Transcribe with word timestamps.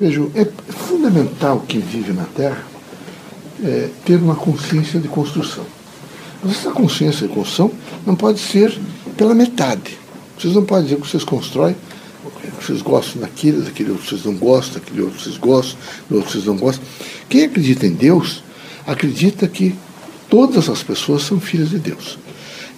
Vejo, 0.00 0.32
é 0.34 0.46
fundamental 0.72 1.62
quem 1.68 1.80
vive 1.80 2.14
na 2.14 2.24
Terra 2.24 2.64
é, 3.62 3.90
ter 4.02 4.16
uma 4.16 4.34
consciência 4.34 4.98
de 4.98 5.08
construção. 5.08 5.66
Mas 6.42 6.52
essa 6.56 6.70
consciência 6.70 7.28
de 7.28 7.34
construção 7.34 7.70
não 8.06 8.16
pode 8.16 8.40
ser 8.40 8.76
pela 9.18 9.34
metade. 9.34 9.98
Vocês 10.38 10.54
não 10.54 10.64
podem 10.64 10.84
dizer 10.84 10.96
que 10.96 11.06
vocês 11.06 11.22
constroem, 11.22 11.76
que 12.58 12.64
vocês 12.64 12.80
gostam 12.80 13.20
daquilo, 13.20 13.62
daquele 13.62 13.90
outro 13.90 14.08
vocês 14.08 14.24
não 14.24 14.34
gostam, 14.34 14.80
daquele 14.80 15.02
outro 15.02 15.20
vocês 15.20 15.36
gostam, 15.36 15.78
do 16.08 16.16
outro 16.16 16.32
vocês 16.32 16.46
não 16.46 16.56
gostam. 16.56 16.82
Quem 17.28 17.44
acredita 17.44 17.86
em 17.86 17.92
Deus, 17.92 18.42
acredita 18.86 19.46
que 19.46 19.74
todas 20.30 20.70
as 20.70 20.82
pessoas 20.82 21.24
são 21.24 21.38
filhas 21.38 21.68
de 21.68 21.78
Deus. 21.78 22.18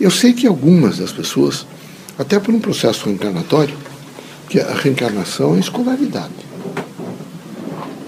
Eu 0.01 0.11
sei 0.11 0.33
que 0.33 0.45
algumas 0.45 0.99
das 0.99 1.13
pessoas, 1.13 1.65
até 2.19 2.41
por 2.41 2.53
um 2.53 2.59
processo 2.59 3.05
reencarnatório, 3.07 3.77
que 4.49 4.59
a 4.59 4.75
reencarnação 4.75 5.55
é 5.55 5.61
escolaridade. 5.61 6.33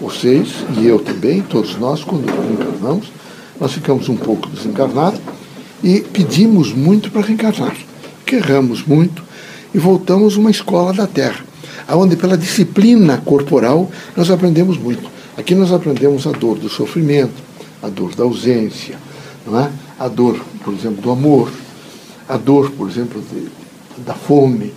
Vocês 0.05 0.49
e 0.77 0.87
eu 0.87 0.99
também, 0.99 1.41
todos 1.41 1.79
nós, 1.79 2.05
quando 2.05 2.27
reencarnamos, 2.27 3.11
nós 3.59 3.73
ficamos 3.73 4.07
um 4.11 4.17
pouco 4.17 4.51
desencarnados 4.51 5.19
e 5.83 6.01
pedimos 6.01 6.75
muito 6.75 7.11
para 7.11 7.23
reencarnar. 7.23 7.75
Erramos 8.31 8.83
muito 8.85 9.23
e 9.73 9.79
voltamos 9.79 10.37
uma 10.37 10.51
escola 10.51 10.93
da 10.93 11.07
Terra, 11.07 11.43
onde 11.89 12.17
pela 12.17 12.37
disciplina 12.37 13.17
corporal 13.25 13.91
nós 14.15 14.31
aprendemos 14.31 14.77
muito. 14.77 15.09
Aqui 15.39 15.55
nós 15.55 15.73
aprendemos 15.73 16.27
a 16.27 16.33
dor 16.33 16.59
do 16.59 16.69
sofrimento, 16.69 17.43
a 17.83 17.89
dor 17.89 18.15
da 18.15 18.25
ausência, 18.25 18.99
não 19.47 19.59
é? 19.59 19.71
a 19.99 20.07
dor, 20.07 20.39
por 20.63 20.75
exemplo, 20.75 21.01
do 21.01 21.11
amor, 21.13 21.51
a 22.29 22.37
dor, 22.37 22.73
por 22.73 22.91
exemplo, 22.91 23.23
de, 23.23 23.49
da 24.03 24.13
fome, 24.13 24.71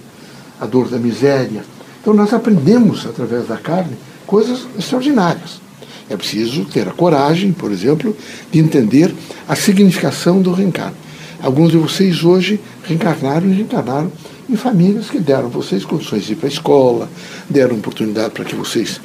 a 0.62 0.66
dor 0.66 0.88
da 0.88 0.98
miséria. 0.98 1.66
Então 2.02 2.14
nós 2.14 2.34
aprendemos 2.34 3.06
através 3.06 3.48
da 3.48 3.58
carne 3.58 3.96
coisas 4.26 4.68
extraordinárias. 4.78 5.62
É 6.10 6.16
preciso 6.16 6.66
ter 6.66 6.88
a 6.88 6.92
coragem, 6.92 7.52
por 7.52 7.72
exemplo, 7.72 8.16
de 8.52 8.59
entender 8.59 9.14
a 9.48 9.56
significação 9.56 10.42
do 10.42 10.54
reencarno. 10.54 10.95
Alguns 11.42 11.72
de 11.72 11.78
vocês 11.78 12.23
hoje 12.23 12.59
reencarnaram 12.84 13.48
e 13.50 13.54
reencarnaram 13.54 14.12
em 14.50 14.56
famílias 14.56 15.09
que 15.09 15.20
deram 15.20 15.45
a 15.45 15.50
vocês 15.50 15.84
condições 15.84 16.23
de 16.23 16.34
ir 16.34 16.36
para 16.38 16.48
a 16.48 16.52
escola, 16.52 17.09
deram 17.50 17.76
oportunidade 17.76 18.32
para 18.32 18.45
que 18.45 18.56
vocês 18.56 19.02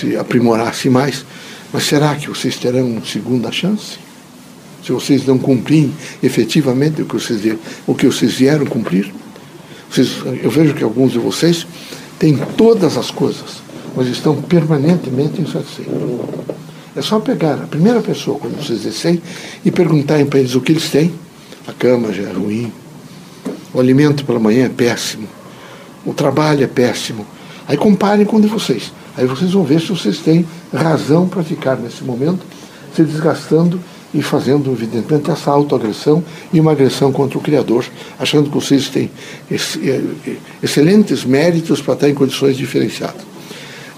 se 0.00 0.16
aprimorassem 0.16 0.90
mais. 0.90 1.24
Mas 1.72 1.84
será 1.84 2.14
que 2.14 2.28
vocês 2.28 2.56
terão 2.56 2.86
uma 2.86 3.04
segunda 3.04 3.50
chance? 3.50 3.98
Se 4.84 4.92
vocês 4.92 5.26
não 5.26 5.38
cumprem 5.38 5.92
efetivamente 6.22 7.02
o 7.02 7.06
que 7.06 7.14
vocês, 7.14 7.56
o 7.86 7.94
que 7.94 8.06
vocês 8.06 8.34
vieram 8.34 8.66
cumprir? 8.66 9.12
Vocês, 9.90 10.10
eu 10.42 10.50
vejo 10.50 10.74
que 10.74 10.84
alguns 10.84 11.12
de 11.12 11.18
vocês 11.18 11.66
têm 12.18 12.36
todas 12.56 12.96
as 12.96 13.10
coisas, 13.10 13.62
mas 13.96 14.06
estão 14.08 14.40
permanentemente 14.40 15.40
insatisfeitos. 15.40 15.94
É 16.96 17.02
só 17.02 17.18
pegar 17.18 17.54
a 17.54 17.66
primeira 17.66 18.00
pessoa, 18.00 18.38
quando 18.38 18.56
vocês 18.56 18.82
descerem, 18.82 19.20
e 19.64 19.70
perguntarem 19.70 20.26
para 20.26 20.38
eles 20.38 20.54
o 20.54 20.60
que 20.60 20.72
eles 20.72 20.90
têm. 20.90 21.12
A 21.66 21.72
cama 21.72 22.12
já 22.12 22.22
é 22.22 22.32
ruim, 22.32 22.72
o 23.72 23.80
alimento 23.80 24.24
pela 24.24 24.38
manhã 24.38 24.66
é 24.66 24.68
péssimo, 24.68 25.26
o 26.04 26.12
trabalho 26.12 26.62
é 26.62 26.66
péssimo. 26.66 27.26
Aí 27.66 27.76
comparem 27.76 28.26
com 28.26 28.36
o 28.36 28.40
de 28.40 28.46
vocês. 28.46 28.92
Aí 29.16 29.26
vocês 29.26 29.52
vão 29.52 29.64
ver 29.64 29.80
se 29.80 29.88
vocês 29.88 30.18
têm 30.18 30.46
razão 30.72 31.26
para 31.26 31.42
ficar 31.42 31.76
nesse 31.76 32.04
momento 32.04 32.44
se 32.94 33.02
desgastando 33.02 33.80
e 34.14 34.22
fazendo, 34.22 34.70
evidentemente, 34.70 35.28
essa 35.28 35.50
autoagressão 35.50 36.22
e 36.52 36.60
uma 36.60 36.70
agressão 36.70 37.10
contra 37.10 37.36
o 37.36 37.40
Criador, 37.40 37.84
achando 38.18 38.48
que 38.48 38.54
vocês 38.54 38.88
têm 38.88 39.10
eh, 39.50 40.02
excelentes 40.62 41.24
méritos 41.24 41.82
para 41.82 41.94
estar 41.94 42.08
em 42.08 42.14
condições 42.14 42.56
diferenciadas. 42.56 43.22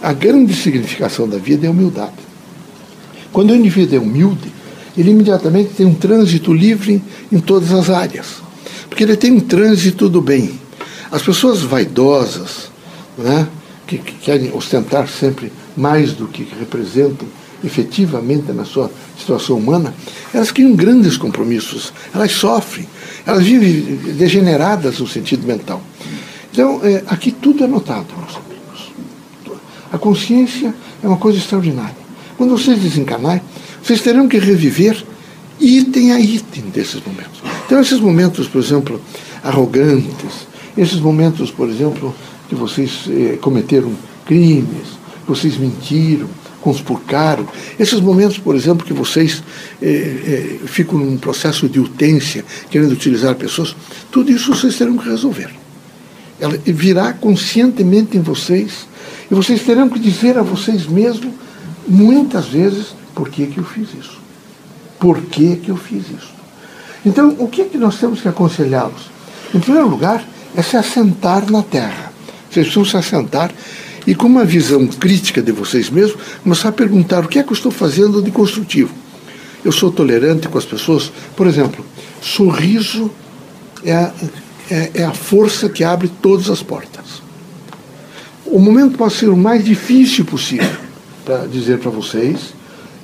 A 0.03 0.15
grande 0.15 0.55
significação 0.55 1.29
da 1.29 1.37
vida 1.37 1.67
é 1.67 1.69
a 1.69 1.71
humildade. 1.71 2.15
Quando 3.31 3.51
o 3.51 3.55
indivíduo 3.55 3.97
é 3.97 4.01
humilde, 4.01 4.51
ele 4.97 5.11
imediatamente 5.11 5.75
tem 5.75 5.85
um 5.85 5.95
trânsito 5.95 6.55
livre 6.55 7.03
em 7.31 7.39
todas 7.39 7.71
as 7.73 7.91
áreas, 7.91 8.37
porque 8.89 9.05
ele 9.05 9.17
tem 9.17 9.33
um 9.33 9.41
trânsito 9.41 10.09
do 10.09 10.23
bem. 10.23 10.59
As 11.13 11.21
pessoas 11.21 11.61
vaidosas, 11.61 12.71
né, 13.19 13.47
que, 13.87 13.99
que 13.99 14.15
querem 14.15 14.51
ostentar 14.55 15.07
sempre 15.09 15.53
mais 15.77 16.13
do 16.13 16.27
que 16.27 16.49
representam 16.59 17.29
efetivamente 17.65 18.53
na 18.53 18.65
sua 18.65 18.91
situação 19.19 19.57
humana, 19.57 19.95
elas 20.33 20.51
criam 20.51 20.75
grandes 20.75 21.17
compromissos, 21.17 21.93
elas 22.15 22.33
sofrem, 22.33 22.87
elas 23.25 23.45
vivem 23.45 23.97
degeneradas 24.15 24.99
no 24.99 25.07
sentido 25.07 25.47
mental. 25.47 25.83
Então, 26.53 26.81
é, 26.83 27.03
aqui 27.07 27.31
tudo 27.31 27.65
é 27.65 27.67
notado, 27.67 28.07
meus 28.17 28.37
amigos. 28.37 29.61
A 29.93 29.99
consciência 29.99 30.75
é 31.03 31.09
uma 31.09 31.17
coisa 31.17 31.39
extraordinária. 31.39 31.97
Quando 32.37 32.57
vocês 32.57 32.79
desencarnarem, 32.79 33.43
vocês 33.83 34.01
terão 34.01 34.29
que 34.29 34.39
reviver 34.39 35.05
item 35.61 36.13
a 36.13 36.21
item 36.21 36.65
desses 36.65 37.03
momentos. 37.05 37.41
Então, 37.65 37.81
esses 37.81 38.01
momentos, 38.01 38.47
por 38.47 38.61
exemplo, 38.61 39.01
arrogantes, 39.43 40.47
esses 40.77 41.01
momentos, 41.01 41.51
por 41.51 41.69
exemplo, 41.69 42.15
que 42.49 42.55
vocês 42.55 43.05
eh, 43.09 43.39
cometeram 43.41 43.93
crimes, 44.27 44.99
vocês 45.27 45.57
mentiram, 45.57 46.29
conspurcaram, 46.67 47.47
esses 47.79 48.01
momentos, 48.01 48.39
por 48.39 48.57
exemplo, 48.57 48.85
que 48.85 48.93
vocês 48.93 49.41
eh, 49.81 49.87
eh, 49.87 50.67
ficam 50.67 50.99
num 50.99 51.17
processo 51.17 51.69
de 51.69 51.79
utência, 51.79 52.45
querendo 52.69 52.91
utilizar 52.91 53.37
pessoas, 53.37 53.77
tudo 54.11 54.33
isso 54.33 54.53
vocês 54.53 54.77
terão 54.77 54.99
que 54.99 55.09
resolver. 55.09 55.49
Ela 56.41 56.59
virá 56.65 57.13
conscientemente 57.13 58.17
em 58.17 58.21
vocês 58.21 58.89
e 59.31 59.35
vocês 59.37 59.63
terão 59.63 59.89
que 59.89 60.01
dizer 60.01 60.37
a 60.37 60.43
vocês 60.43 60.89
mesmos, 60.89 61.33
muitas 61.87 62.47
vezes, 62.47 62.97
por 63.15 63.29
que, 63.29 63.47
que 63.47 63.59
eu 63.59 63.65
fiz 63.65 63.91
isso? 63.97 64.19
Por 64.99 65.21
que, 65.21 65.55
que 65.59 65.69
eu 65.69 65.77
fiz 65.77 66.03
isso? 66.11 66.35
Então, 67.05 67.37
o 67.39 67.47
que, 67.47 67.67
que 67.67 67.79
nós 67.79 67.97
temos 67.97 68.21
que 68.21 68.27
aconselhá-los? 68.27 69.09
Em 69.55 69.61
primeiro 69.61 69.89
lugar, 69.89 70.27
é 70.57 70.63
se 70.63 70.77
assentar 70.77 71.49
na 71.49 71.63
terra. 71.63 72.13
Vocês 72.51 72.67
precisam 72.67 72.85
se 72.85 72.97
assentar 72.97 73.53
e, 74.07 74.15
com 74.15 74.27
uma 74.27 74.45
visão 74.45 74.87
crítica 74.87 75.43
de 75.43 75.51
vocês 75.51 75.91
mesmos, 75.91 76.21
começar 76.43 76.69
a 76.69 76.73
perguntar 76.73 77.25
o 77.25 77.29
que 77.29 77.39
é 77.39 77.43
que 77.43 77.51
eu 77.51 77.55
estou 77.55 77.73
fazendo 77.73 78.23
de 78.23 78.31
construtivo. 78.31 78.95
Eu 79.65 79.73
sou 79.73 79.91
tolerante 79.91 80.49
com 80.49 80.57
as 80.57 80.65
pessoas? 80.65 81.11
Por 81.35 81.47
exemplo, 81.47 81.85
sorriso 82.21 83.11
é 83.85 83.95
a, 83.95 84.13
é, 84.71 84.91
é 84.95 85.05
a 85.05 85.13
força 85.13 85.69
que 85.69 85.83
abre 85.83 86.09
todas 86.23 86.49
as 86.49 86.63
portas. 86.63 87.23
O 88.47 88.61
momento 88.61 88.97
pode 88.97 89.15
ser 89.15 89.29
o 89.29 89.37
mais 89.37 89.65
difícil 89.65 90.25
possível 90.25 90.71
para 91.25 91.47
dizer 91.47 91.79
para 91.79 91.91
vocês 91.91 92.55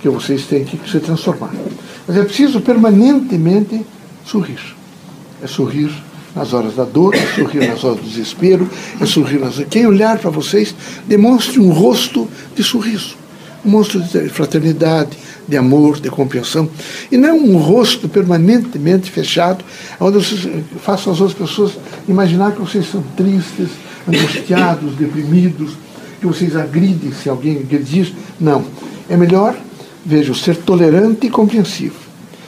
que 0.00 0.08
vocês 0.08 0.44
têm 0.44 0.64
que 0.64 0.78
se 0.88 1.00
transformar. 1.00 1.52
Mas 2.06 2.16
é 2.16 2.22
preciso 2.22 2.60
permanentemente 2.60 3.84
sorrir. 4.24 4.60
É 5.42 5.48
sorrir 5.48 5.92
nas 6.34 6.52
horas 6.52 6.74
da 6.74 6.84
dor, 6.84 7.14
é 7.14 7.26
sorrir 7.34 7.68
nas 7.68 7.84
horas 7.84 7.98
do 7.98 8.08
desespero, 8.08 8.68
é 9.00 9.06
sorrir 9.06 9.38
nas. 9.38 9.62
Quem 9.70 9.86
olhar 9.86 10.18
para 10.18 10.30
vocês, 10.30 10.74
demonstre 11.06 11.60
um 11.60 11.70
rosto 11.70 12.28
de 12.54 12.62
sorriso, 12.62 13.16
um 13.64 13.70
rosto 13.70 14.00
de 14.00 14.28
fraternidade, 14.28 15.10
de 15.46 15.56
amor, 15.56 16.00
de 16.00 16.08
compreensão, 16.08 16.68
e 17.10 17.16
não 17.16 17.36
um 17.36 17.58
rosto 17.58 18.08
permanentemente 18.08 19.10
fechado, 19.10 19.64
onde 20.00 20.16
vocês 20.18 20.48
façam 20.82 21.12
as 21.12 21.20
outras 21.20 21.50
pessoas 21.50 21.72
imaginar 22.08 22.52
que 22.52 22.60
vocês 22.60 22.86
são 22.90 23.02
tristes, 23.16 23.68
angustiados, 24.08 24.94
deprimidos, 24.94 25.72
que 26.20 26.26
vocês 26.26 26.56
agridem 26.56 27.12
se 27.12 27.28
alguém 27.28 27.58
agredir. 27.58 28.12
Não. 28.40 28.64
É 29.10 29.16
melhor, 29.16 29.56
veja, 30.06 30.32
ser 30.34 30.56
tolerante 30.56 31.26
e 31.26 31.30
compreensivo, 31.30 31.96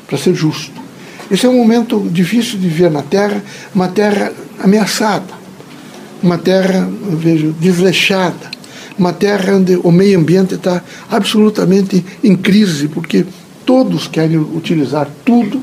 para 0.06 0.16
ser 0.16 0.34
justo 0.34 0.83
esse 1.30 1.46
é 1.46 1.48
um 1.48 1.56
momento 1.56 2.00
difícil 2.10 2.58
de 2.58 2.68
viver 2.68 2.90
na 2.90 3.02
Terra, 3.02 3.42
uma 3.74 3.88
terra 3.88 4.32
ameaçada, 4.62 5.32
uma 6.22 6.38
terra, 6.38 6.88
vejo, 7.10 7.54
desleixada, 7.58 8.50
uma 8.98 9.12
terra 9.12 9.56
onde 9.56 9.76
o 9.82 9.90
meio 9.90 10.18
ambiente 10.18 10.54
está 10.54 10.82
absolutamente 11.10 12.04
em 12.22 12.36
crise, 12.36 12.88
porque 12.88 13.24
todos 13.64 14.06
querem 14.06 14.38
utilizar 14.38 15.08
tudo 15.24 15.62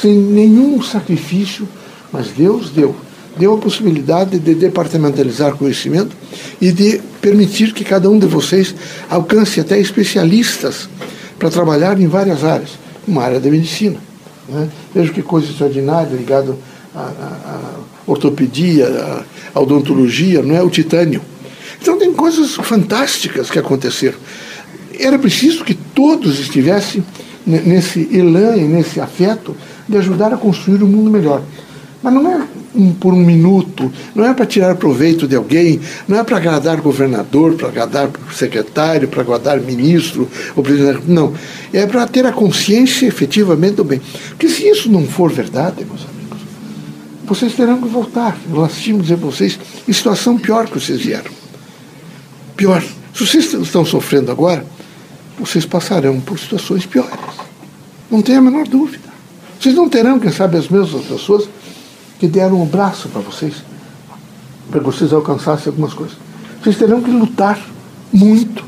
sem 0.00 0.14
nenhum 0.14 0.82
sacrifício, 0.82 1.68
mas 2.12 2.28
Deus 2.28 2.70
deu. 2.70 2.94
Deu 3.38 3.54
a 3.54 3.58
possibilidade 3.58 4.38
de 4.38 4.54
departamentalizar 4.54 5.56
conhecimento 5.56 6.16
e 6.60 6.72
de 6.72 7.00
permitir 7.20 7.72
que 7.72 7.84
cada 7.84 8.08
um 8.08 8.18
de 8.18 8.26
vocês 8.26 8.74
alcance 9.10 9.60
até 9.60 9.78
especialistas 9.78 10.88
para 11.38 11.50
trabalhar 11.50 12.00
em 12.00 12.06
várias 12.06 12.42
áreas, 12.42 12.70
uma 13.06 13.22
área 13.22 13.38
da 13.38 13.50
medicina 13.50 13.98
né? 14.48 14.68
Veja 14.94 15.12
que 15.12 15.22
coisa 15.22 15.50
extraordinária 15.50 16.14
ligado 16.14 16.58
à, 16.94 17.00
à, 17.00 17.02
à 17.04 17.60
ortopedia, 18.06 18.86
à, 18.86 19.58
à 19.58 19.60
odontologia, 19.60 20.42
não 20.42 20.56
é? 20.56 20.62
o 20.62 20.70
titânio. 20.70 21.20
Então 21.80 21.98
tem 21.98 22.12
coisas 22.12 22.54
fantásticas 22.54 23.50
que 23.50 23.58
aconteceram. 23.58 24.18
Era 24.98 25.18
preciso 25.18 25.64
que 25.64 25.74
todos 25.74 26.38
estivessem 26.40 27.04
nesse 27.46 28.08
elan 28.12 28.56
e 28.56 28.64
nesse 28.64 29.00
afeto 29.00 29.56
de 29.88 29.96
ajudar 29.96 30.32
a 30.32 30.36
construir 30.36 30.82
um 30.82 30.88
mundo 30.88 31.10
melhor. 31.10 31.42
Mas 32.02 32.12
não 32.12 32.28
é 32.28 32.46
um, 32.76 32.92
por 32.92 33.14
um 33.14 33.24
minuto, 33.24 33.90
não 34.14 34.24
é 34.24 34.34
para 34.34 34.46
tirar 34.46 34.74
proveito 34.76 35.26
de 35.26 35.34
alguém, 35.34 35.80
não 36.06 36.18
é 36.18 36.24
para 36.24 36.36
agradar 36.36 36.80
governador, 36.80 37.54
para 37.54 37.68
agradar 37.68 38.10
secretário, 38.32 39.08
para 39.08 39.22
agradar 39.22 39.60
ministro 39.60 40.28
ou 40.54 40.62
presidente. 40.62 41.02
Não. 41.06 41.34
É 41.72 41.86
para 41.86 42.06
ter 42.06 42.26
a 42.26 42.32
consciência 42.32 43.06
efetivamente 43.06 43.76
do 43.76 43.84
bem. 43.84 44.00
Porque 44.30 44.48
se 44.48 44.68
isso 44.68 44.90
não 44.90 45.06
for 45.06 45.32
verdade, 45.32 45.84
meus 45.84 46.02
amigos, 46.02 46.40
vocês 47.24 47.54
terão 47.54 47.80
que 47.80 47.88
voltar. 47.88 48.36
Nós 48.48 48.76
tínhamos 48.76 49.06
dizer 49.06 49.18
para 49.18 49.26
vocês 49.26 49.58
em 49.86 49.92
situação 49.92 50.38
pior 50.38 50.66
que 50.66 50.78
vocês 50.78 51.00
vieram. 51.00 51.30
Pior. 52.56 52.82
Se 53.14 53.26
vocês 53.26 53.52
estão 53.52 53.84
sofrendo 53.84 54.30
agora, 54.30 54.64
vocês 55.38 55.64
passarão 55.64 56.20
por 56.20 56.38
situações 56.38 56.86
piores. 56.86 57.18
Não 58.10 58.22
tenha 58.22 58.38
a 58.38 58.42
menor 58.42 58.66
dúvida. 58.68 59.06
Vocês 59.58 59.74
não 59.74 59.88
terão, 59.88 60.18
quem 60.20 60.30
sabe, 60.30 60.56
as 60.56 60.68
mesmas 60.68 61.04
pessoas 61.04 61.48
que 62.18 62.26
deram 62.26 62.56
o 62.56 62.62
um 62.62 62.66
braço 62.66 63.08
para 63.08 63.20
vocês, 63.20 63.54
para 64.70 64.80
que 64.80 64.86
vocês 64.86 65.12
alcançassem 65.12 65.68
algumas 65.68 65.94
coisas. 65.94 66.16
Vocês 66.62 66.76
terão 66.76 67.02
que 67.02 67.10
lutar 67.10 67.58
muito 68.12 68.64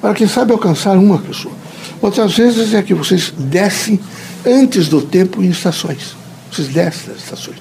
para, 0.00 0.14
quem 0.14 0.26
sabe, 0.26 0.52
alcançar 0.52 0.96
uma 0.96 1.18
pessoa. 1.18 1.54
Outras 2.00 2.36
vezes 2.36 2.74
é 2.74 2.82
que 2.82 2.94
vocês 2.94 3.32
descem 3.36 4.00
antes 4.44 4.88
do 4.88 5.00
tempo 5.00 5.42
em 5.42 5.50
estações. 5.50 6.16
Vocês 6.50 6.68
descem 6.68 7.12
das 7.12 7.22
estações. 7.22 7.56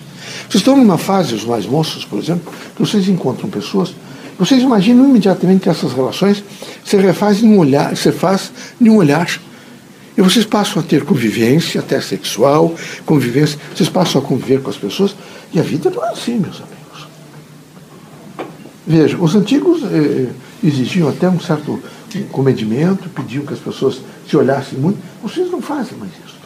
Vocês 0.50 0.62
estão 0.62 0.76
numa 0.76 0.98
fase, 0.98 1.36
os 1.36 1.46
mais 1.46 1.66
moços, 1.66 2.06
por 2.06 2.20
exemplo, 2.20 2.52
que 2.76 2.82
vocês 2.82 3.08
encontram 3.08 3.50
pessoas, 3.50 3.94
vocês 4.38 4.64
imaginam 4.64 5.08
imediatamente 5.08 5.62
que 5.62 5.70
essas 5.70 5.94
relações 5.94 6.44
se 6.84 6.98
refazem 6.98 7.50
em 7.50 7.54
um 7.54 7.60
olhar, 7.60 7.96
se 7.96 8.12
faz 8.12 8.52
em 8.80 8.90
um 8.90 8.96
olhar 8.96 9.28
e 10.21 10.23
vocês 10.23 10.45
passam 10.45 10.79
a 10.79 10.85
ter 10.85 11.03
convivência, 11.03 11.81
até 11.81 12.00
sexual, 12.00 12.75
convivência, 13.07 13.57
vocês 13.73 13.89
passam 13.89 14.21
a 14.21 14.23
conviver 14.23 14.62
com 14.62 14.69
as 14.69 14.77
pessoas, 14.77 15.15
e 15.51 15.59
a 15.59 15.63
vida 15.63 15.89
não 15.89 16.06
é 16.06 16.12
assim, 16.12 16.38
meus 16.38 16.62
amigos. 16.62 17.07
Veja, 18.85 19.18
os 19.18 19.35
antigos 19.35 19.81
eh, 19.83 20.29
exigiam 20.63 21.09
até 21.09 21.27
um 21.27 21.39
certo 21.39 21.81
comedimento, 22.31 23.09
pediam 23.09 23.44
que 23.47 23.53
as 23.53 23.59
pessoas 23.59 24.00
se 24.29 24.38
olhassem 24.38 24.77
muito. 24.77 25.00
Vocês 25.23 25.50
não 25.50 25.59
fazem 25.59 25.97
mais 25.97 26.12
isso. 26.23 26.41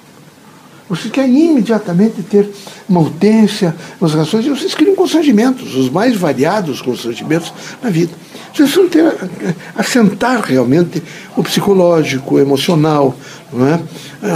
Vocês 0.87 1.11
querem 1.11 1.51
imediatamente 1.51 2.21
ter 2.21 2.47
uma 2.87 2.99
utência 2.99 3.75
nas 3.99 4.13
relações 4.13 4.45
e 4.45 4.49
vocês 4.49 4.75
criam 4.75 4.95
constrangimentos, 4.95 5.73
os 5.75 5.89
mais 5.89 6.15
variados 6.15 6.79
constrangimentos 6.79 7.51
na 7.81 7.89
vida. 7.89 8.13
Vocês 8.53 8.71
precisam 8.71 8.87
ter, 8.87 9.55
assentar 9.75 10.41
realmente 10.41 11.01
o 11.35 11.43
psicológico, 11.43 12.35
o 12.35 12.39
emocional, 12.39 13.15
não 13.51 13.67
é? 13.67 13.81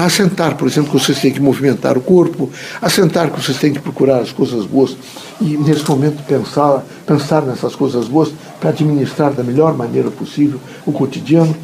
assentar, 0.04 0.56
por 0.56 0.68
exemplo, 0.68 0.92
que 0.92 1.00
vocês 1.00 1.19
têm 1.19 1.31
que 1.31 1.40
movimentar 1.40 1.98
o 1.98 2.01
corpo, 2.01 2.50
assentar 2.81 3.30
que 3.30 3.40
vocês 3.40 3.57
têm 3.60 3.72
que 3.72 3.80
procurar 3.80 4.18
as 4.18 4.31
coisas 4.31 4.66
boas 4.66 4.98
e, 5.40 5.56
nesse 5.56 5.88
momento, 5.88 6.24
pensar, 6.24 6.84
pensar 7.06 7.44
nessas 7.44 7.75
coisas 7.75 8.07
boas 8.07 8.31
para 8.60 8.72
administrar 8.72 9.31
da 9.31 9.44
melhor 9.44 9.78
maneira 9.78 10.10
possível 10.10 10.60
o 10.84 10.92
cotidiano. 10.92 11.56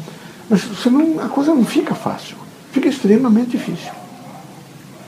Mas 0.48 0.62
senão 0.80 1.20
a 1.20 1.28
coisa 1.28 1.52
não 1.52 1.64
fica 1.64 1.94
fácil, 1.94 2.36
fica 2.72 2.88
extremamente 2.88 3.50
difícil 3.50 4.05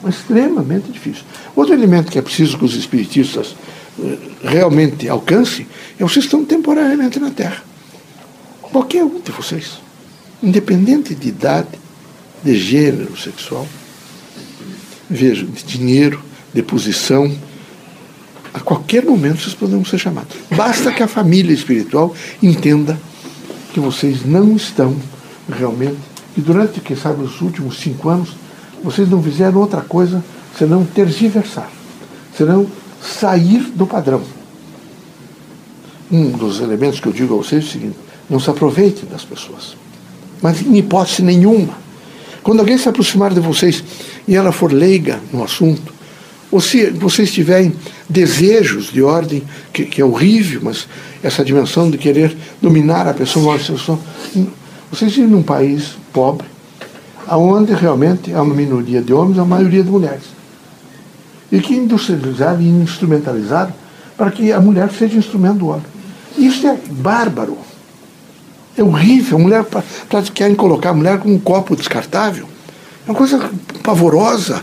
extremamente 0.06 0.90
difícil. 0.92 1.24
Outro 1.56 1.74
elemento 1.74 2.10
que 2.10 2.18
é 2.18 2.22
preciso 2.22 2.58
que 2.58 2.64
os 2.64 2.74
espiritistas 2.74 3.56
eh, 4.00 4.18
realmente 4.44 5.08
alcancem 5.08 5.66
é 5.98 6.02
vocês 6.02 6.24
estão 6.24 6.44
temporariamente 6.44 7.18
na 7.18 7.30
Terra. 7.30 7.62
Qualquer 8.62 9.02
um 9.02 9.20
de 9.20 9.32
vocês, 9.32 9.80
independente 10.42 11.14
de 11.14 11.28
idade, 11.28 11.68
de 12.44 12.56
gênero 12.56 13.16
sexual, 13.16 13.66
veja, 15.08 15.44
de 15.44 15.64
dinheiro, 15.64 16.22
de 16.52 16.62
posição, 16.62 17.34
a 18.52 18.60
qualquer 18.60 19.04
momento 19.04 19.40
vocês 19.40 19.54
poderão 19.54 19.84
ser 19.84 19.98
chamados. 19.98 20.36
Basta 20.54 20.92
que 20.92 21.02
a 21.02 21.08
família 21.08 21.52
espiritual 21.52 22.14
entenda 22.42 22.98
que 23.72 23.80
vocês 23.80 24.24
não 24.24 24.56
estão 24.56 24.96
realmente, 25.48 25.98
e 26.36 26.40
durante, 26.40 26.80
quem 26.80 26.96
sabe, 26.96 27.22
os 27.22 27.40
últimos 27.40 27.78
cinco 27.78 28.08
anos, 28.08 28.30
vocês 28.82 29.08
não 29.08 29.22
fizeram 29.22 29.60
outra 29.60 29.80
coisa 29.80 30.22
senão 30.56 30.84
tergiversar, 30.84 31.70
senão 32.36 32.66
sair 33.00 33.60
do 33.75 33.86
padrão. 33.86 34.22
Um 36.10 36.30
dos 36.30 36.60
elementos 36.60 37.00
que 37.00 37.06
eu 37.06 37.12
digo 37.12 37.34
a 37.34 37.38
vocês 37.38 37.64
é 37.64 37.69
o 37.69 37.70
seguinte: 37.70 37.96
não 38.28 38.40
se 38.40 38.50
aproveitem 38.50 39.08
das 39.08 39.25
pessoas, 39.25 39.76
mas 40.40 40.62
em 40.62 40.76
hipótese 40.76 41.22
nenhuma. 41.22 41.76
Quando 42.42 42.60
alguém 42.60 42.78
se 42.78 42.88
aproximar 42.88 43.34
de 43.34 43.40
vocês 43.40 43.84
e 44.26 44.34
ela 44.34 44.52
for 44.52 44.72
leiga 44.72 45.20
no 45.32 45.42
assunto, 45.44 45.92
ou 46.50 46.60
se 46.60 46.86
vocês 46.90 47.30
tiverem 47.30 47.75
desejos 48.08 48.90
de 48.90 49.02
ordem, 49.02 49.42
que, 49.72 49.84
que 49.84 50.00
é 50.00 50.04
horrível, 50.04 50.60
mas 50.64 50.88
essa 51.22 51.44
dimensão 51.44 51.90
de 51.90 51.98
querer 51.98 52.34
dominar 52.60 53.06
a 53.06 53.12
pessoa, 53.12 53.58
vocês 54.90 55.12
vivem 55.12 55.30
num 55.30 55.42
país 55.42 55.96
pobre, 56.10 56.46
onde 57.36 57.72
realmente 57.75 58.32
há 58.32 58.42
uma 58.42 58.54
minoria 58.54 59.02
de 59.02 59.12
homens, 59.12 59.38
a 59.38 59.44
maioria 59.44 59.82
de 59.82 59.90
mulheres. 59.90 60.25
E 61.50 61.60
que 61.60 61.75
industrializaram 61.75 62.60
e 62.60 62.69
instrumentalizaram 62.69 63.72
para 64.16 64.30
que 64.30 64.52
a 64.52 64.60
mulher 64.60 64.90
seja 64.90 65.16
instrumento 65.16 65.58
do 65.58 65.69
homem. 65.69 65.84
Isso 66.36 66.66
é 66.66 66.78
bárbaro. 66.90 67.58
É 68.76 68.82
horrível. 68.82 69.38
A 69.38 69.40
mulher 69.40 69.66
querem 70.34 70.54
colocar 70.54 70.90
a 70.90 70.94
mulher 70.94 71.19
com 71.19 71.32
um 71.32 71.38
copo 71.38 71.75
descartável. 71.75 72.48
É 73.06 73.10
uma 73.10 73.16
coisa 73.16 73.50
pavorosa, 73.82 74.62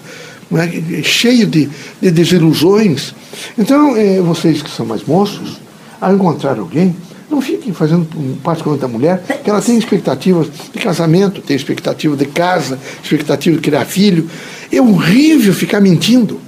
é? 0.54 1.04
cheio 1.04 1.48
de, 1.48 1.70
de 2.02 2.12
desilusões. 2.12 3.14
Então, 3.58 3.96
é, 3.96 4.22
vocês 4.22 4.62
que 4.62 4.70
são 4.70 4.86
mais 4.86 5.04
moços, 5.04 5.60
ao 6.00 6.14
encontrar 6.14 6.60
alguém, 6.60 6.96
não 7.30 7.42
fiquem 7.42 7.74
fazendo 7.74 8.08
parte 8.42 8.64
da 8.78 8.88
mulher, 8.88 9.24
que 9.44 9.50
ela 9.50 9.62
tem 9.62 9.78
expectativas 9.78 10.48
de 10.74 10.80
casamento, 10.80 11.42
tem 11.42 11.56
expectativa 11.56 12.16
de 12.16 12.26
casa, 12.26 12.80
expectativa 13.04 13.56
de 13.56 13.62
criar 13.62 13.86
filho. 13.86 14.30
É 14.72 14.82
horrível 14.82 15.54
ficar 15.54 15.82
mentindo. 15.82 16.40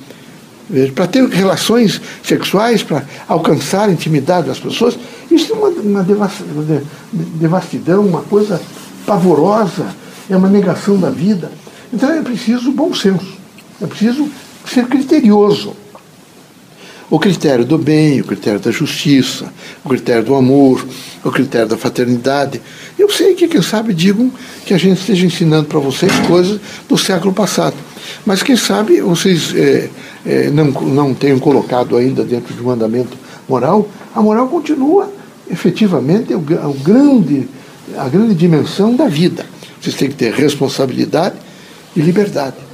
Para 0.93 1.07
ter 1.07 1.25
relações 1.29 2.01
sexuais, 2.21 2.83
para 2.83 3.03
alcançar 3.27 3.87
a 3.87 3.91
intimidade 3.91 4.47
das 4.47 4.59
pessoas, 4.59 4.99
isso 5.31 5.53
é 5.53 5.55
uma, 5.55 5.69
uma 5.69 6.05
devastidão, 7.39 8.05
uma 8.05 8.21
coisa 8.21 8.61
pavorosa, 9.05 9.85
é 10.29 10.35
uma 10.35 10.49
negação 10.49 10.99
da 10.99 11.09
vida. 11.09 11.51
Então 11.91 12.11
é 12.11 12.21
preciso 12.21 12.71
bom 12.71 12.93
senso, 12.93 13.37
é 13.81 13.87
preciso 13.87 14.29
ser 14.65 14.85
criterioso 14.87 15.73
o 17.09 17.17
critério 17.17 17.63
do 17.63 17.77
bem, 17.77 18.19
o 18.19 18.23
critério 18.25 18.59
da 18.59 18.69
justiça, 18.69 19.51
o 19.83 19.89
critério 19.89 20.23
do 20.23 20.35
amor, 20.35 20.85
o 21.23 21.31
critério 21.31 21.67
da 21.67 21.77
fraternidade. 21.77 22.61
Eu 22.99 23.09
sei 23.09 23.33
que, 23.33 23.47
quem 23.47 23.61
sabe, 23.61 23.93
digam 23.93 24.31
que 24.65 24.73
a 24.73 24.77
gente 24.77 24.99
esteja 24.99 25.25
ensinando 25.25 25.67
para 25.67 25.79
vocês 25.79 26.11
coisas 26.27 26.59
do 26.87 26.97
século 26.97 27.33
passado. 27.33 27.75
Mas, 28.25 28.43
quem 28.43 28.57
sabe, 28.57 28.99
vocês 28.99 29.53
é, 29.55 29.89
é, 30.25 30.49
não, 30.49 30.65
não 30.65 31.13
tenham 31.13 31.39
colocado 31.39 31.95
ainda 31.95 32.23
dentro 32.23 32.53
de 32.53 32.61
um 32.61 32.69
andamento 32.69 33.17
moral. 33.47 33.87
A 34.13 34.21
moral 34.21 34.47
continua, 34.49 35.09
efetivamente, 35.49 36.33
o, 36.33 36.39
o 36.39 36.73
grande, 36.83 37.47
a 37.97 38.09
grande 38.09 38.35
dimensão 38.35 38.95
da 38.95 39.07
vida. 39.07 39.45
Vocês 39.81 39.95
têm 39.95 40.09
que 40.09 40.15
ter 40.15 40.33
responsabilidade 40.33 41.35
e 41.95 42.01
liberdade 42.01 42.66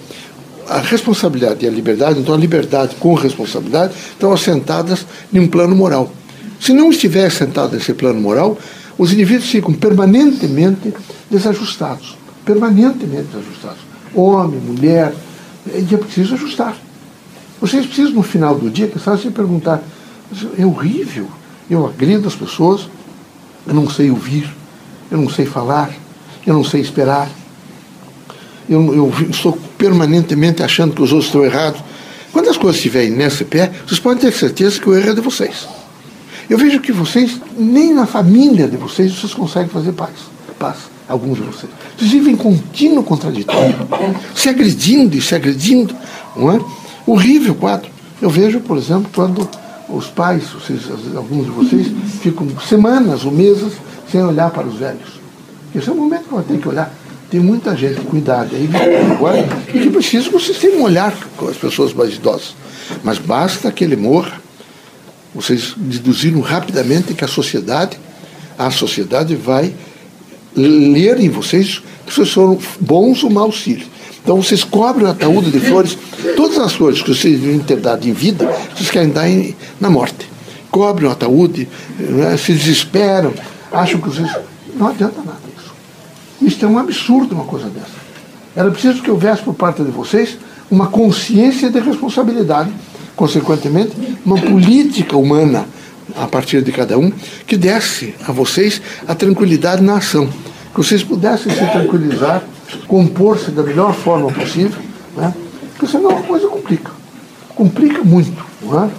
a 0.67 0.79
responsabilidade 0.79 1.65
e 1.65 1.67
a 1.67 1.72
liberdade, 1.72 2.20
então 2.20 2.34
a 2.34 2.38
liberdade 2.38 2.96
com 2.96 3.13
responsabilidade, 3.13 3.93
estão 4.12 4.32
assentadas 4.32 5.05
em 5.32 5.39
um 5.39 5.48
plano 5.48 5.75
moral. 5.75 6.12
Se 6.60 6.74
não 6.74 6.89
estiver 6.89 7.25
assentado 7.25 7.75
nesse 7.75 7.93
plano 7.93 8.22
moral, 8.22 8.58
os 8.98 9.12
indivíduos 9.12 9.50
ficam 9.50 9.74
permanentemente 9.74 10.93
desajustados. 11.29 12.17
Permanentemente 12.46 13.27
desajustados. 13.34 13.79
Homem, 14.13 14.60
mulher, 14.60 15.13
e 15.65 15.93
é 15.93 15.98
preciso 15.98 16.36
ajustar. 16.36 16.75
Vocês 17.60 17.86
precisam, 17.86 18.13
no 18.13 18.24
final 18.24 18.55
do 18.55 18.70
dia, 18.70 18.88
que 18.88 19.00
se 19.00 19.29
perguntar, 19.29 19.82
é 20.58 20.65
horrível, 20.65 21.27
eu 21.70 21.86
agrido 21.86 22.27
as 22.27 22.36
pessoas, 22.36 22.89
eu 23.65 23.74
não 23.74 23.89
sei 23.89 24.10
ouvir, 24.10 24.50
eu 25.10 25.17
não 25.17 25.29
sei 25.29 25.46
falar, 25.46 25.93
eu 26.46 26.53
não 26.53 26.63
sei 26.63 26.82
esperar, 26.82 27.29
eu, 28.70 28.93
eu 28.93 29.13
estou 29.29 29.58
permanentemente 29.83 30.63
achando 30.63 30.95
que 30.95 31.01
os 31.01 31.11
outros 31.11 31.27
estão 31.27 31.43
errados. 31.43 31.81
Quando 32.31 32.49
as 32.49 32.55
coisas 32.55 32.77
estiverem 32.77 33.09
nesse 33.09 33.43
pé, 33.43 33.69
vocês 33.85 33.99
podem 33.99 34.17
ter 34.17 34.31
certeza 34.31 34.79
que 34.79 34.87
o 34.87 34.95
erro 34.95 35.09
é 35.09 35.13
de 35.13 35.19
vocês. 35.19 35.67
Eu 36.49 36.57
vejo 36.57 36.79
que 36.79 36.93
vocês, 36.93 37.37
nem 37.57 37.93
na 37.93 38.05
família 38.05 38.65
de 38.65 38.77
vocês, 38.77 39.13
vocês 39.13 39.33
conseguem 39.33 39.67
fazer 39.67 39.91
paz. 39.91 40.11
Paz, 40.57 40.77
alguns 41.09 41.35
de 41.35 41.43
vocês. 41.43 41.69
Vocês 41.97 42.11
vivem 42.11 42.37
contínuo 42.37 43.03
contraditório, 43.03 43.75
se 44.33 44.47
agredindo 44.47 45.17
e 45.17 45.21
se 45.21 45.35
agredindo. 45.35 45.93
Não 46.33 46.49
é? 46.49 46.61
Horrível 47.05 47.53
quadro. 47.53 47.89
Eu 48.21 48.29
vejo, 48.29 48.61
por 48.61 48.77
exemplo, 48.77 49.09
quando 49.13 49.49
os 49.89 50.07
pais, 50.07 50.45
vocês, 50.45 50.79
alguns 51.13 51.43
de 51.43 51.51
vocês, 51.51 51.87
ficam 52.21 52.47
semanas 52.69 53.25
ou 53.25 53.33
meses 53.33 53.73
sem 54.09 54.23
olhar 54.23 54.49
para 54.49 54.65
os 54.65 54.75
velhos. 54.75 55.19
Esse 55.75 55.89
é 55.89 55.91
o 55.91 55.95
momento 55.95 56.29
que 56.29 56.33
eu 56.33 56.43
tenho 56.43 56.61
que 56.61 56.69
olhar 56.69 57.02
tem 57.33 57.41
muita 57.41 57.75
gente 57.75 57.99
com 58.01 58.15
idade 58.15 58.55
aí 58.55 58.69
agora 59.11 59.43
que 59.71 59.89
precisa 59.89 60.25
que 60.25 60.33
vocês 60.33 60.55
tenham 60.55 60.81
um 60.81 60.83
olhar 60.83 61.11
com 61.35 61.47
as 61.47 61.57
pessoas 61.57 61.91
mais 61.91 62.13
idosas. 62.13 62.55
Mas 63.03 63.17
basta 63.17 63.71
que 63.71 63.83
ele 63.83 63.95
morra 63.95 64.39
Vocês 65.33 65.73
deduziram 65.75 66.41
rapidamente 66.41 67.15
que 67.15 67.25
a 67.25 67.27
sociedade, 67.27 67.97
a 68.55 68.69
sociedade 68.69 69.35
vai 69.35 69.73
ler 70.55 71.19
em 71.19 71.29
vocês 71.29 71.81
que 72.05 72.13
vocês 72.13 72.29
foram 72.29 72.59
bons 72.79 73.23
ou 73.23 73.31
maus 73.31 73.57
filhos. 73.57 73.87
Então 74.21 74.39
vocês 74.39 74.63
cobrem 74.63 75.07
o 75.07 75.09
ataúde 75.09 75.49
de 75.49 75.59
flores, 75.59 75.97
todas 76.35 76.59
as 76.59 76.73
flores 76.73 77.01
que 77.01 77.15
vocês 77.15 77.39
devem 77.39 77.57
ter 77.57 77.77
dado 77.77 78.07
em 78.07 78.13
vida, 78.13 78.45
vocês 78.75 78.91
querem 78.91 79.09
dar 79.09 79.27
em, 79.27 79.55
na 79.81 79.89
morte. 79.89 80.29
Cobrem 80.69 81.09
o 81.09 81.11
ataúde, 81.11 81.67
né, 81.97 82.37
se 82.37 82.53
desesperam, 82.53 83.33
acham 83.71 83.99
que 83.99 84.09
vocês. 84.09 84.29
Não 84.75 84.89
adianta 84.89 85.17
nada 85.25 85.52
Isso 86.41 86.63
é 86.63 86.67
um 86.67 86.77
absurdo 86.77 87.35
uma 87.35 87.45
coisa 87.45 87.69
dessa. 87.69 88.03
Era 88.55 88.69
preciso 88.69 89.01
que 89.01 89.09
houvesse 89.09 89.41
por 89.41 89.53
parte 89.53 89.83
de 89.83 89.91
vocês 89.91 90.37
uma 90.69 90.87
consciência 90.87 91.69
de 91.69 91.79
responsabilidade, 91.79 92.71
consequentemente, 93.15 93.93
uma 94.25 94.39
política 94.39 95.17
humana 95.17 95.65
a 96.15 96.27
partir 96.27 96.61
de 96.61 96.71
cada 96.71 96.97
um 96.97 97.11
que 97.47 97.57
desse 97.57 98.13
a 98.27 98.31
vocês 98.31 98.81
a 99.07 99.15
tranquilidade 99.15 99.81
na 99.81 99.97
ação, 99.97 100.27
que 100.27 100.77
vocês 100.77 101.03
pudessem 101.03 101.51
se 101.51 101.65
tranquilizar, 101.71 102.43
compor-se 102.87 103.51
da 103.51 103.63
melhor 103.63 103.93
forma 103.93 104.31
possível, 104.31 104.81
né? 105.15 105.33
porque 105.71 105.87
senão 105.87 106.17
a 106.17 106.21
coisa 106.21 106.47
complica. 106.47 106.91
Complica 107.49 108.03
muito. 108.03 108.43
Não 108.61 108.85
é? 108.85 108.89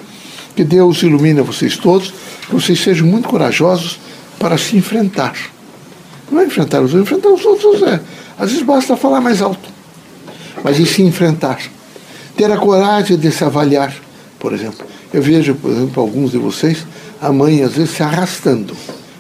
Que 0.55 0.65
Deus 0.65 1.03
ilumine 1.03 1.41
vocês 1.41 1.77
todos, 1.77 2.13
que 2.47 2.55
vocês 2.55 2.81
sejam 2.81 3.07
muito 3.07 3.29
corajosos 3.29 3.99
para 4.39 4.57
se 4.57 4.77
enfrentar. 4.77 5.35
Não 6.31 6.41
é 6.41 6.47
enfrentar 6.47 6.81
os 6.81 6.95
outros, 6.95 7.03
enfrentar 7.03 7.29
os 7.29 7.45
outros 7.45 7.83
é. 7.83 8.01
Às 8.39 8.51
vezes 8.51 8.65
basta 8.65 8.97
falar 8.97 9.21
mais 9.21 9.41
alto, 9.41 9.69
mas 10.63 10.81
em 10.81 10.85
se 10.85 11.03
enfrentar. 11.03 11.59
Ter 12.37 12.51
a 12.51 12.57
coragem 12.57 13.17
de 13.17 13.31
se 13.31 13.45
avaliar, 13.45 13.95
por 14.39 14.53
exemplo. 14.53 14.87
Eu 15.13 15.23
vejo, 15.23 15.55
por 15.55 15.71
exemplo, 15.71 16.03
alguns 16.03 16.33
de 16.33 16.39
vocês, 16.39 16.85
a 17.21 17.33
mãe 17.33 17.63
às 17.63 17.75
vezes 17.75 17.91
se 17.95 18.03
arrastando, 18.03 18.77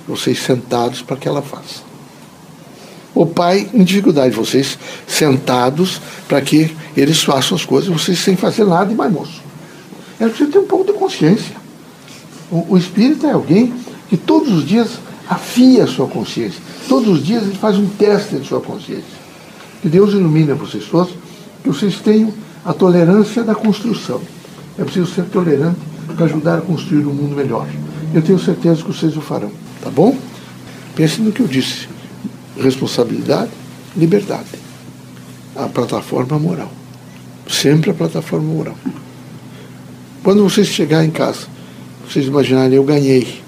vocês 0.09 0.39
sentados 0.41 1.03
para 1.03 1.17
que 1.17 1.29
ela 1.29 1.41
faça. 1.41 1.83
O 3.15 3.25
pai 3.25 3.71
em 3.73 3.85
dificuldade, 3.85 4.35
vocês 4.35 4.77
sentados 5.07 6.01
para 6.27 6.41
que 6.41 6.75
eles 6.97 7.23
façam 7.23 7.57
as 7.57 7.65
coisas, 7.65 7.89
vocês 7.89 8.19
sem 8.19 8.37
fazer 8.37 8.65
nada 8.65 8.93
e 8.93 8.97
mais 8.97 9.13
moço. 9.13 9.41
É 10.19 10.27
preciso 10.27 10.51
ter 10.51 10.59
um 10.59 10.67
pouco 10.67 10.85
de 10.85 10.99
consciência. 10.99 11.55
O, 12.51 12.75
o 12.75 12.77
espírito 12.77 13.27
é 13.27 13.31
alguém 13.31 13.73
que 14.09 14.17
todos 14.17 14.53
os 14.53 14.67
dias 14.67 14.99
afia 15.29 15.85
a 15.85 15.87
sua 15.87 16.07
consciência. 16.07 16.61
Todos 16.89 17.09
os 17.09 17.25
dias 17.25 17.43
ele 17.43 17.57
faz 17.57 17.77
um 17.79 17.87
teste 17.87 18.37
de 18.37 18.47
sua 18.47 18.61
consciência. 18.61 19.25
Que 19.81 19.89
Deus 19.89 20.13
ilumine 20.13 20.53
vocês 20.53 20.85
todos, 20.87 21.15
que 21.63 21.69
vocês 21.69 21.97
tenham 22.01 22.33
a 22.65 22.73
tolerância 22.73 23.43
da 23.43 23.55
construção. 23.55 24.21
É 24.79 24.85
preciso 24.85 25.07
ser 25.07 25.25
tolerante 25.25 25.79
para 26.17 26.27
ajudar 26.27 26.59
a 26.59 26.61
construir 26.61 27.07
um 27.07 27.13
mundo 27.13 27.35
melhor. 27.35 27.67
Eu 28.13 28.23
tenho 28.23 28.39
certeza 28.39 28.83
que 28.83 28.89
vocês 28.89 29.17
o 29.17 29.21
farão, 29.21 29.51
tá 29.83 29.91
bom? 29.91 30.17
Pense 30.95 31.21
no 31.21 31.33
que 31.33 31.41
eu 31.41 31.47
disse: 31.47 31.89
responsabilidade, 32.59 33.51
liberdade. 33.97 34.49
A 35.57 35.69
plataforma 35.69 36.39
moral. 36.39 36.71
Sempre 37.49 37.91
a 37.91 37.95
plataforma 37.95 38.47
moral. 38.47 38.77
Quando 40.23 40.43
vocês 40.43 40.67
chegarem 40.69 41.09
em 41.09 41.13
casa, 41.13 41.47
vocês 42.09 42.27
imaginarem, 42.27 42.75
eu 42.75 42.85
ganhei, 42.85 43.44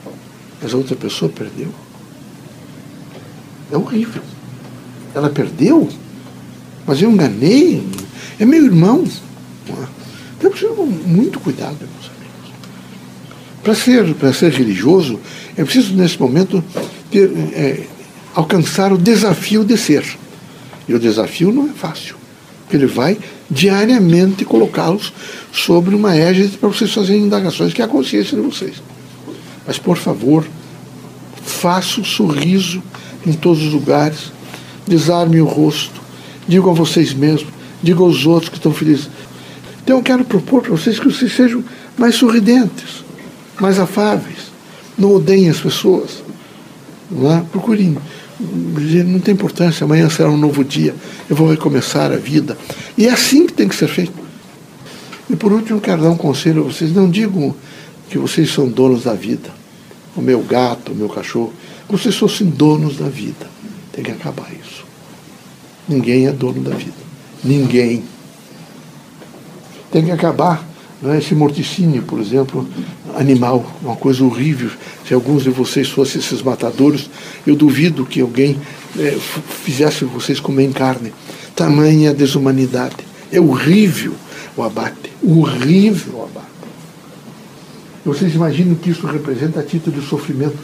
mas 0.66 0.74
a 0.74 0.78
outra 0.78 0.96
pessoa 0.96 1.30
perdeu. 1.30 1.68
É 3.70 3.76
horrível. 3.76 4.20
Ela 5.14 5.30
perdeu, 5.30 5.88
mas 6.84 7.00
eu 7.00 7.08
enganei. 7.08 7.86
É 8.36 8.44
meu 8.44 8.64
irmão. 8.64 9.04
Então, 10.36 10.50
preciso 10.50 10.74
muito 10.74 11.38
cuidado, 11.38 11.76
meus 11.78 12.10
amigos. 12.10 12.52
Para 13.62 13.74
ser, 13.76 14.34
ser 14.34 14.52
religioso, 14.58 15.20
é 15.56 15.62
preciso, 15.62 15.94
nesse 15.94 16.18
momento, 16.20 16.64
ter, 17.12 17.30
é, 17.52 17.86
alcançar 18.34 18.92
o 18.92 18.98
desafio 18.98 19.64
de 19.64 19.78
ser. 19.78 20.04
E 20.88 20.94
o 20.94 20.98
desafio 20.98 21.52
não 21.52 21.70
é 21.70 21.72
fácil. 21.74 22.16
Ele 22.72 22.86
vai 22.86 23.16
diariamente 23.48 24.44
colocá-los 24.44 25.12
sobre 25.52 25.94
uma 25.94 26.16
égide 26.16 26.58
para 26.58 26.68
vocês 26.68 26.92
fazerem 26.92 27.22
indagações, 27.22 27.72
que 27.72 27.80
é 27.80 27.84
a 27.84 27.88
consciência 27.88 28.36
de 28.36 28.42
vocês. 28.42 28.82
Mas, 29.66 29.78
por 29.78 29.96
favor, 29.96 30.46
faça 31.46 31.98
o 31.98 32.02
um 32.02 32.04
sorriso 32.04 32.82
em 33.26 33.32
todos 33.32 33.62
os 33.62 33.72
lugares, 33.72 34.32
desarme 34.86 35.40
o 35.40 35.46
rosto, 35.46 36.00
digam 36.46 36.70
a 36.70 36.74
vocês 36.74 37.14
mesmos, 37.14 37.48
digam 37.82 38.04
aos 38.04 38.26
outros 38.26 38.50
que 38.50 38.56
estão 38.56 38.72
felizes. 38.72 39.08
Então 39.82 39.98
eu 39.98 40.02
quero 40.02 40.24
propor 40.24 40.62
para 40.62 40.72
vocês 40.72 40.98
que 40.98 41.06
vocês 41.06 41.34
sejam 41.34 41.64
mais 41.96 42.16
sorridentes, 42.16 43.04
mais 43.60 43.78
afáveis, 43.78 44.50
não 44.98 45.12
odeiem 45.14 45.48
as 45.48 45.60
pessoas. 45.60 46.22
Não 47.10 47.32
é? 47.32 47.40
Procurem 47.52 47.96
não 48.38 49.18
tem 49.18 49.32
importância, 49.32 49.84
amanhã 49.84 50.10
será 50.10 50.28
um 50.28 50.36
novo 50.36 50.62
dia, 50.62 50.94
eu 51.28 51.34
vou 51.34 51.48
recomeçar 51.48 52.12
a 52.12 52.16
vida. 52.16 52.56
E 52.96 53.06
é 53.06 53.10
assim 53.10 53.46
que 53.46 53.52
tem 53.52 53.66
que 53.66 53.74
ser 53.74 53.88
feito. 53.88 54.12
E 55.28 55.34
por 55.34 55.52
último, 55.52 55.80
quero 55.80 56.02
dar 56.02 56.10
um 56.10 56.16
conselho 56.16 56.62
a 56.62 56.64
vocês: 56.64 56.92
não 56.92 57.08
digam 57.08 57.54
que 58.10 58.18
vocês 58.18 58.52
são 58.52 58.68
donos 58.68 59.04
da 59.04 59.14
vida, 59.14 59.50
o 60.16 60.22
meu 60.22 60.42
gato, 60.42 60.92
o 60.92 60.94
meu 60.94 61.08
cachorro. 61.08 61.52
Vocês 61.88 62.16
fossem 62.16 62.48
donos 62.48 62.96
da 62.96 63.08
vida. 63.08 63.46
Tem 63.92 64.04
que 64.04 64.10
acabar 64.10 64.50
isso. 64.52 64.84
Ninguém 65.88 66.26
é 66.26 66.32
dono 66.32 66.60
da 66.62 66.74
vida. 66.74 67.06
Ninguém 67.44 68.02
tem 69.90 70.04
que 70.04 70.10
acabar 70.10 70.66
né, 71.00 71.18
esse 71.18 71.34
morticínio, 71.34 72.02
por 72.02 72.20
exemplo, 72.20 72.66
animal, 73.16 73.64
uma 73.82 73.96
coisa 73.96 74.24
horrível. 74.24 74.70
Se 75.06 75.14
alguns 75.14 75.44
de 75.44 75.50
vocês 75.50 75.88
fossem 75.88 76.20
esses 76.20 76.42
matadores, 76.42 77.08
eu 77.46 77.54
duvido 77.54 78.04
que 78.04 78.20
alguém 78.20 78.58
é, 78.98 79.16
fizesse 79.64 80.04
vocês 80.04 80.40
comer 80.40 80.72
carne. 80.72 81.12
Tamanha 81.54 82.12
desumanidade. 82.12 82.96
É 83.30 83.40
horrível 83.40 84.14
o 84.56 84.62
abate. 84.62 85.12
Horrível 85.22 86.14
o 86.14 86.24
abate. 86.24 86.55
Vocês 88.06 88.34
imaginam 88.34 88.74
que 88.76 88.88
isso 88.90 89.06
representa 89.06 89.60
a 89.60 89.62
título 89.62 90.00
de 90.00 90.06
sofrimento? 90.06 90.56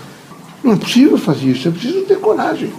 Não 0.64 0.72
é 0.72 0.76
possível 0.76 1.18
fazer 1.18 1.50
isso, 1.50 1.68
é 1.68 1.70
preciso 1.70 2.02
ter 2.02 2.18
coragem. 2.18 2.72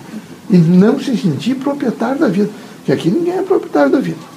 E 0.50 0.58
não 0.58 1.00
se 1.00 1.16
sentir 1.16 1.56
proprietário 1.56 2.20
da 2.20 2.30
vida. 2.30 2.50
Porque 2.78 2.92
aqui 2.92 3.12
ninguém 3.12 3.38
é 3.38 3.42
proprietário 3.44 3.92
da 3.92 4.00
vida 4.00 4.34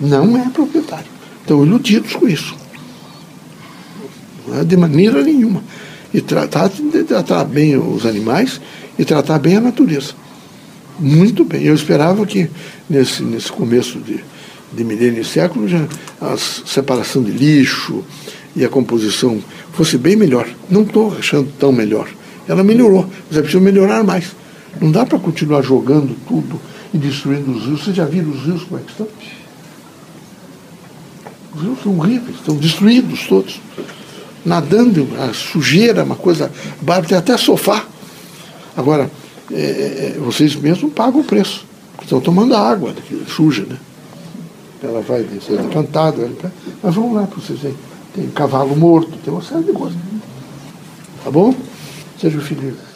não 0.00 0.36
é 0.36 0.48
proprietário. 0.50 1.06
Estão 1.40 1.64
iludidos 1.64 2.14
com 2.14 2.28
isso. 2.28 2.54
É 4.54 4.64
de 4.64 4.76
maneira 4.76 5.22
nenhuma. 5.22 5.62
E 6.12 6.20
tratar 6.20 6.70
tratar 7.06 7.44
bem 7.44 7.76
os 7.76 8.06
animais 8.06 8.60
e 8.98 9.04
tratar 9.04 9.38
bem 9.38 9.56
a 9.56 9.60
natureza. 9.60 10.14
Muito 10.98 11.44
bem. 11.44 11.62
Eu 11.62 11.74
esperava 11.74 12.24
que 12.24 12.48
nesse, 12.88 13.22
nesse 13.22 13.50
começo 13.50 13.98
de, 13.98 14.20
de 14.72 14.84
milênio 14.84 15.20
e 15.20 15.24
século 15.24 15.68
já 15.68 15.86
a 16.20 16.36
separação 16.36 17.22
de 17.22 17.32
lixo 17.32 18.04
e 18.56 18.64
a 18.64 18.68
composição 18.68 19.38
fosse 19.72 19.98
bem 19.98 20.16
melhor. 20.16 20.48
Não 20.70 20.82
estou 20.82 21.14
achando 21.16 21.52
tão 21.58 21.70
melhor. 21.70 22.08
Ela 22.48 22.64
melhorou, 22.64 23.06
mas 23.28 23.38
é 23.38 23.42
preciso 23.42 23.62
melhorar 23.62 24.02
mais. 24.02 24.34
Não 24.80 24.90
dá 24.90 25.04
para 25.04 25.18
continuar 25.18 25.62
jogando 25.62 26.16
tudo 26.26 26.58
e 26.92 26.98
destruindo 26.98 27.52
os 27.52 27.66
rios. 27.66 27.84
Vocês 27.84 27.96
já 27.96 28.06
viram 28.06 28.30
os 28.30 28.42
rios 28.44 28.64
como 28.64 28.80
é 28.80 28.82
que 28.82 28.90
estão? 28.90 29.08
Os 31.54 31.62
rios 31.62 31.82
são 31.82 31.98
horríveis, 31.98 32.36
estão 32.36 32.56
destruídos 32.56 33.26
todos. 33.26 33.60
Nadando, 34.44 35.06
a 35.18 35.34
sujeira, 35.34 36.04
uma 36.04 36.16
coisa 36.16 36.50
bárbara, 36.80 37.08
tem 37.08 37.18
até 37.18 37.36
sofá. 37.36 37.84
Agora, 38.76 39.10
é, 39.52 40.14
é, 40.16 40.18
vocês 40.18 40.54
mesmos 40.56 40.92
pagam 40.92 41.20
o 41.20 41.24
preço. 41.24 41.66
Estão 42.00 42.20
tomando 42.20 42.54
a 42.54 42.60
água 42.60 42.94
suja, 43.26 43.64
né? 43.68 43.76
Ela 44.82 45.00
vai 45.00 45.26
ser 45.44 45.56
decantada. 45.58 46.30
Mas 46.82 46.94
vamos 46.94 47.14
lá 47.14 47.26
para 47.26 47.40
vocês 47.40 47.58
verem. 47.58 47.76
Tem 48.16 48.30
cavalo 48.30 48.74
morto, 48.74 49.18
tem 49.18 49.30
uma 49.30 49.42
série 49.42 49.64
de 49.64 49.72
coisas. 49.72 49.98
Tá 51.22 51.30
bom? 51.30 51.54
Sejam 52.18 52.40
felizes. 52.40 52.95